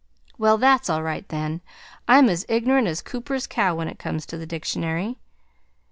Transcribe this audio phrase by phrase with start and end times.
[0.39, 1.61] "Well, that's all right, then;
[2.07, 5.19] I'm as ignorant as Cooper's cow when it comes to the dictionary.